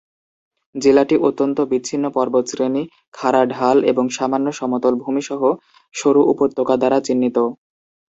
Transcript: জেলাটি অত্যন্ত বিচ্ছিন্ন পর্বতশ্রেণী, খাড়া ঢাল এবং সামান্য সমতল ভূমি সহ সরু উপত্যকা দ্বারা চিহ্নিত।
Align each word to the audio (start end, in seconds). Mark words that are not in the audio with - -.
জেলাটি 0.75 1.15
অত্যন্ত 1.19 1.57
বিচ্ছিন্ন 1.71 2.05
পর্বতশ্রেণী, 2.09 2.83
খাড়া 3.13 3.41
ঢাল 3.47 3.77
এবং 3.91 4.05
সামান্য 4.17 4.47
সমতল 4.59 4.93
ভূমি 5.03 5.23
সহ 5.29 5.41
সরু 5.95 6.21
উপত্যকা 6.33 6.75
দ্বারা 6.77 6.97
চিহ্নিত। 7.07 7.37